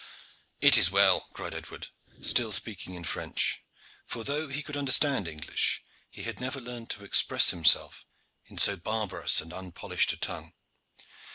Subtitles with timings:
[0.61, 1.89] "It is well," cried Edward,
[2.23, 3.63] still speaking in French:
[4.07, 8.03] for, though he could understand English, he had never learned to express himself
[8.47, 10.53] in so barbarous and unpolished a tongue.